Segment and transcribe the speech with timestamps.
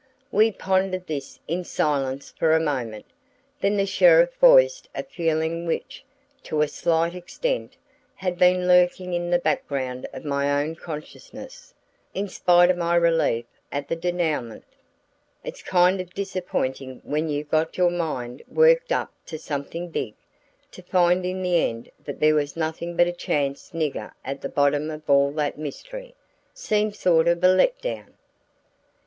[0.31, 3.05] We pondered this in silence for a moment,
[3.59, 6.03] then the sheriff voiced a feeling which,
[6.41, 7.77] to a slight extent,
[8.15, 11.75] had been lurking in the background of my own consciousness,
[12.15, 14.63] in spite of my relief at the dénouement.
[15.43, 20.15] "It's kind of disappointing when you've got your mind worked up to something big,
[20.71, 24.49] to find in the end that there was nothing but a chance nigger at the
[24.49, 26.15] bottom of all that mystery.
[26.55, 28.15] Seems sort of a let down."